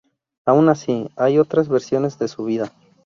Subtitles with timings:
[0.47, 2.71] Aun así, hay otras versiones de su vida.